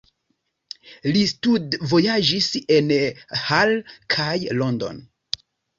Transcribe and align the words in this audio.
Li 1.17 1.21
studvojaĝis 1.33 2.49
en 2.79 2.91
Halle 3.47 3.79
kaj 4.17 4.35
Londono. 4.63 5.43